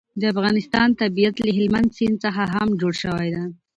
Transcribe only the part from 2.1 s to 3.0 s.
څخه هم جوړ